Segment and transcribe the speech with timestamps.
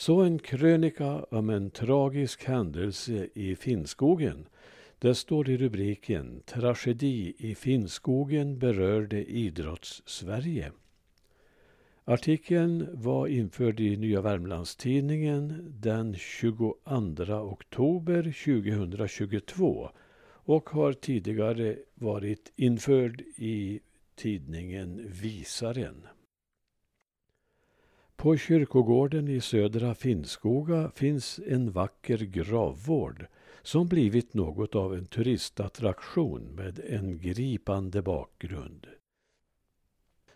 [0.00, 4.48] Så en krönika om en tragisk händelse i Finnskogen.
[4.98, 10.72] Det står i rubriken Tragedi i Finnskogen berörde idrotts-Sverige.
[12.04, 16.76] Artikeln var införd i Nya Värmlandstidningen den 22
[17.28, 19.90] oktober 2022
[20.24, 23.80] och har tidigare varit införd i
[24.16, 26.06] tidningen Visaren.
[28.20, 33.26] På kyrkogården i södra Finnskoga finns en vacker gravvård
[33.62, 38.86] som blivit något av en turistattraktion med en gripande bakgrund.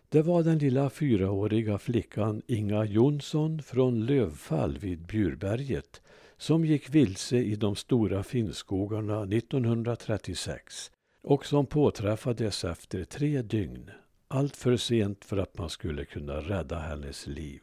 [0.09, 6.01] Det var den lilla fyraåriga flickan Inga Jonsson från Lövfall vid Bjurberget
[6.37, 13.91] som gick vilse i de stora Finnskogarna 1936 och som påträffades efter tre dygn.
[14.27, 17.61] Allt för sent för att man skulle kunna rädda hennes liv.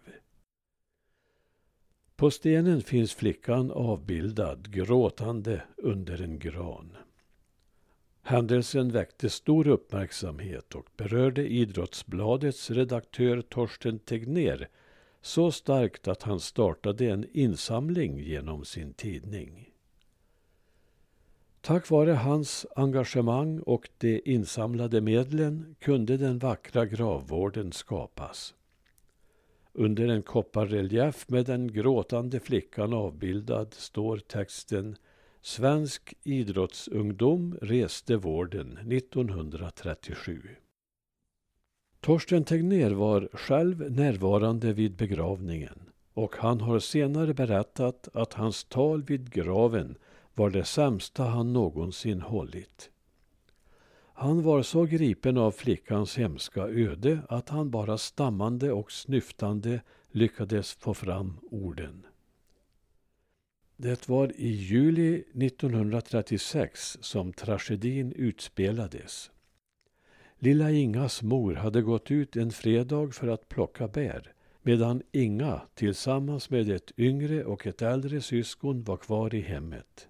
[2.17, 6.97] På stenen finns flickan avbildad gråtande under en gran.
[8.23, 14.69] Händelsen väckte stor uppmärksamhet och berörde Idrottsbladets redaktör Torsten Tegner
[15.23, 19.72] så starkt att han startade en insamling genom sin tidning.
[21.63, 28.55] Tack vare hans engagemang och de insamlade medlen kunde den vackra gravvården skapas.
[29.73, 34.97] Under en kopparrelief med den gråtande flickan avbildad står texten
[35.41, 40.43] Svensk idrottsungdom reste vården 1937.
[42.01, 45.83] Torsten Tegner var själv närvarande vid begravningen
[46.15, 49.97] och han har senare berättat att hans tal vid graven
[50.35, 52.91] var det sämsta han någonsin hållit.
[54.15, 60.73] Han var så gripen av flickans hemska öde att han bara stammande och snyftande lyckades
[60.73, 62.07] få fram orden.
[63.77, 69.31] Det var i juli 1936 som tragedin utspelades.
[70.39, 74.33] Lilla Ingas mor hade gått ut en fredag för att plocka bär
[74.63, 80.09] medan Inga tillsammans med ett yngre och ett äldre syskon var kvar i hemmet.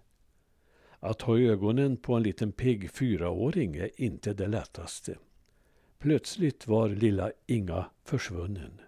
[1.04, 5.18] Att ha ögonen på en liten pigg fyraåring är inte det lättaste.
[5.98, 8.80] Plötsligt var lilla Inga försvunnen.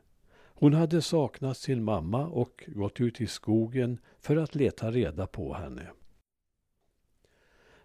[0.45, 5.55] Hon hade saknat sin mamma och gått ut i skogen för att leta reda på
[5.55, 5.87] henne.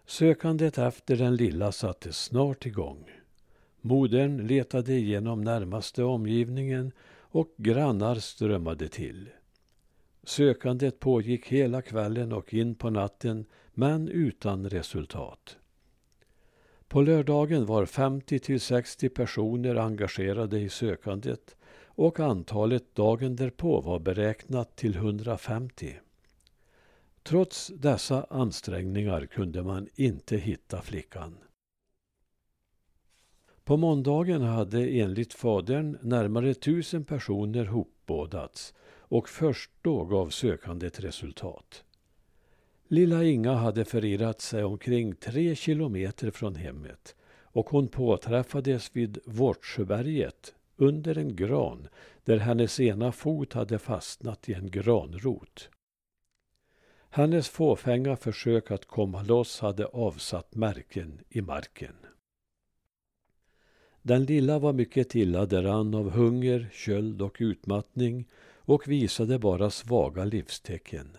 [0.06, 3.10] Sökandet efter den lilla sattes snart igång.
[3.80, 9.28] Modern letade igenom närmaste omgivningen och grannar strömmade till.
[10.30, 15.56] Sökandet pågick hela kvällen och in på natten men utan resultat.
[16.88, 23.98] På lördagen var 50 till 60 personer engagerade i sökandet och antalet dagen därpå var
[23.98, 25.96] beräknat till 150.
[27.22, 31.38] Trots dessa ansträngningar kunde man inte hitta flickan.
[33.64, 38.74] På måndagen hade enligt fadern närmare tusen personer hopbådats
[39.10, 41.84] och först då gav sökandet resultat.
[42.88, 47.16] Lilla Inga hade förirrat sig omkring tre kilometer från hemmet
[47.52, 51.88] och hon påträffades vid Vårtsjöberget under en gran
[52.24, 55.68] där hennes ena fot hade fastnat i en granrot.
[57.10, 61.94] Hennes fåfänga försök att komma loss hade avsatt märken i marken.
[64.02, 70.24] Den lilla var mycket illa däran av hunger, köld och utmattning och visade bara svaga
[70.24, 71.16] livstecken.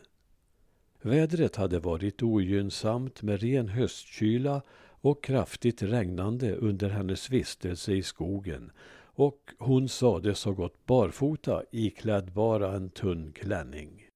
[1.02, 4.62] Vädret hade varit ogynnsamt med ren höstkyla
[5.02, 8.72] och kraftigt regnande under hennes vistelse i skogen
[9.14, 14.08] och hon sades ha gått barfota iklädd bara en tunn klänning.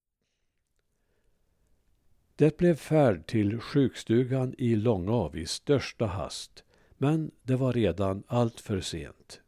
[2.36, 6.64] Det blev färd till sjukstugan i Långav i största hast
[6.97, 9.42] men det var redan allt för sent.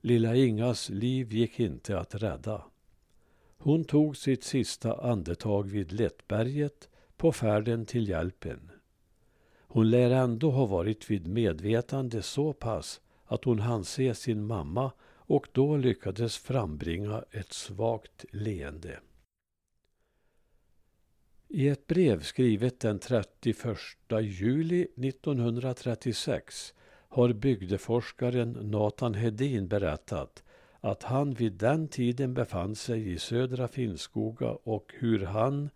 [0.00, 2.64] Lilla Ingas liv gick inte att rädda.
[3.58, 8.70] Hon tog sitt sista andetag vid Lättberget på färden till hjälpen.
[9.60, 14.92] Hon lär ändå ha varit vid medvetande så pass att hon hann se sin mamma
[15.04, 19.00] och då lyckades frambringa ett svagt leende.
[21.54, 23.78] I ett brev skrivet den 31
[24.22, 26.74] juli 1936
[27.08, 30.42] har bygdeforskaren Nathan Hedin berättat
[30.80, 35.70] att han vid den tiden befann sig i södra Finnskoga och hur han,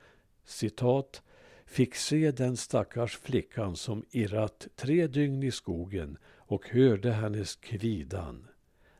[0.44, 1.22] citat,
[1.66, 8.48] fick se den stackars flickan som irrat tre dygn i skogen och hörde hennes kvidan.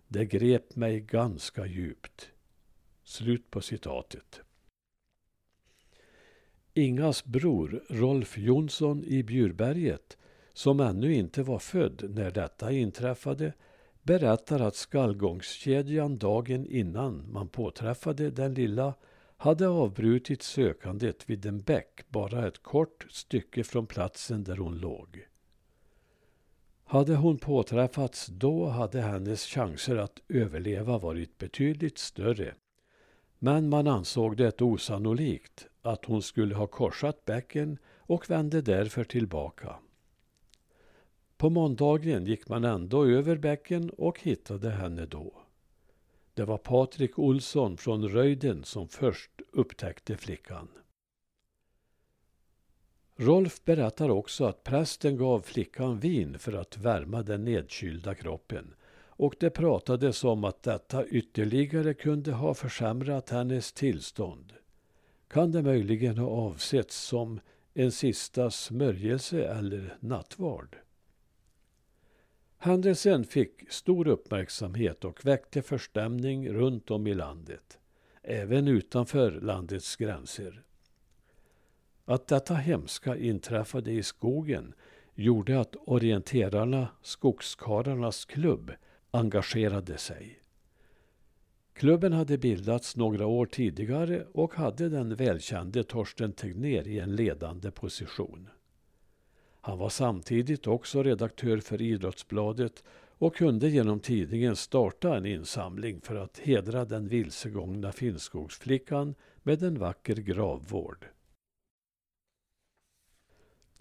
[0.09, 2.31] Det grep mig ganska djupt.
[3.05, 4.43] Slut på citatet.
[6.79, 10.17] Ingas bror Rolf Jonsson i Bjurberget,
[10.53, 13.53] som ännu inte var född när detta inträffade,
[14.03, 18.95] berättar att skallgångskedjan dagen innan man påträffade den lilla
[19.37, 25.27] hade avbrutit sökandet vid en bäck bara ett kort stycke från platsen där hon låg.
[26.85, 32.55] Hade hon påträffats då hade hennes chanser att överleva varit betydligt större.
[33.39, 39.77] Men man ansåg det osannolikt att hon skulle ha korsat bäcken och vände därför tillbaka.
[41.37, 45.43] På måndagen gick man ändå över bäcken och hittade henne då.
[46.35, 50.69] Det var Patrik Olsson från Röjden som först upptäckte flickan.
[53.17, 58.75] Rolf berättar också att prästen gav flickan vin för att värma den nedkylda kroppen
[59.19, 64.53] och det pratades om att detta ytterligare kunde ha försämrat hennes tillstånd.
[65.29, 67.41] Kan det möjligen ha avsetts som
[67.75, 70.77] en sista smörjelse eller nattvard?
[72.59, 77.79] Händelsen fick stor uppmärksamhet och väckte förstämning runt om i landet,
[78.23, 80.63] även utanför landets gränser.
[82.05, 84.75] Att detta hemska inträffade i skogen
[85.15, 88.73] gjorde att orienterarna, Skogskarlarnas klubb,
[89.11, 90.39] engagerade sig.
[91.77, 97.71] Klubben hade bildats några år tidigare och hade den välkände Torsten Tegnér i en ledande
[97.71, 98.49] position.
[99.61, 102.85] Han var samtidigt också redaktör för Idrottsbladet
[103.19, 109.79] och kunde genom tidningen starta en insamling för att hedra den vilsegångna Finnskogsflickan med en
[109.79, 111.07] vacker gravvård.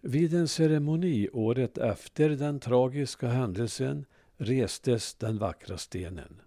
[0.01, 4.06] Vid en ceremoni året efter den tragiska händelsen
[4.38, 6.42] restes den vackra stenen.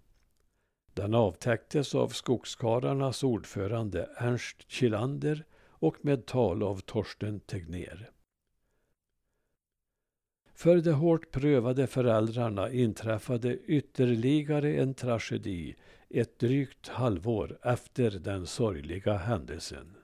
[0.98, 8.10] Den avtäcktes av Skogskarlarnas ordförande Ernst Kilander och med tal av Torsten Tegnér.
[10.54, 15.76] För de hårt prövade föräldrarna inträffade ytterligare en tragedi
[16.08, 19.94] ett drygt halvår efter den sorgliga händelsen.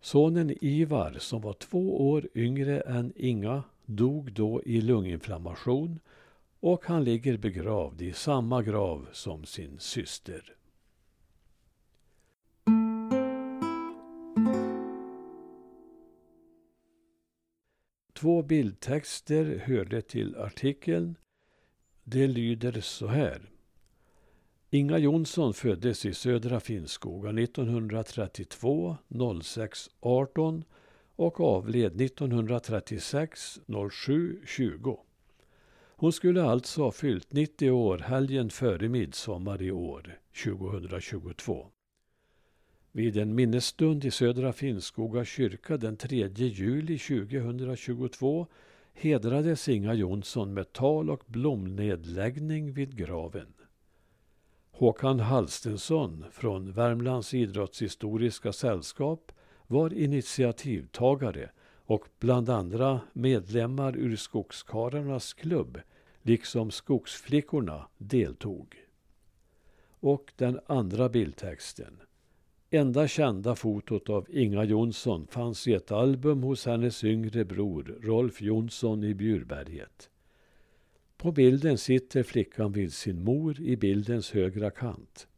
[0.00, 6.00] Sonen Ivar, som var två år yngre än Inga, dog då i lunginflammation
[6.66, 10.56] och han ligger begravd i samma grav som sin syster.
[18.12, 21.16] Två bildtexter hörde till artikeln.
[22.04, 23.50] Det lyder så här.
[24.70, 28.96] Inga Jonsson föddes i Södra Finnskoga 1932
[29.42, 30.64] 06 18
[31.16, 35.00] och avled 1936 07 20.
[35.96, 41.66] Hon skulle alltså ha fyllt 90 år helgen före midsommar i år, 2022.
[42.92, 48.46] Vid en minnesstund i Södra Finnskoga kyrka den 3 juli 2022
[48.92, 53.54] hedrades Inga Jonsson med tal och blomnedläggning vid graven.
[54.70, 59.32] Håkan Hallstensson från Värmlands idrottshistoriska sällskap
[59.66, 61.50] var initiativtagare
[61.86, 65.80] och bland andra medlemmar ur Skogskarlarnas klubb
[66.24, 68.76] liksom Skogsflickorna deltog.
[70.00, 72.00] Och den andra bildtexten.
[72.70, 78.42] Enda kända fotot av Inga Jonsson fanns i ett album hos hennes yngre bror Rolf
[78.42, 80.10] Jonsson i Bjurberget.
[81.16, 85.28] På bilden sitter flickan vid sin mor i bildens högra kant.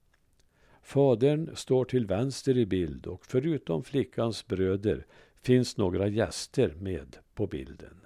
[0.82, 5.06] Fadern står till vänster i bild och förutom flickans bröder
[5.42, 8.05] finns några gäster med på bilden.